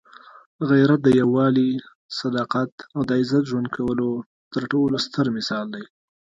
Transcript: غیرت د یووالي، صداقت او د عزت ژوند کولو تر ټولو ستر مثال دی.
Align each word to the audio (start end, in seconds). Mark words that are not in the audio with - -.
غیرت 0.69 0.99
د 1.03 1.09
یووالي، 1.19 1.69
صداقت 2.19 2.71
او 2.95 3.01
د 3.09 3.11
عزت 3.19 3.43
ژوند 3.51 3.67
کولو 3.75 4.09
تر 4.53 4.61
ټولو 4.71 4.95
ستر 5.05 5.25
مثال 5.37 5.65
دی. 5.75 5.85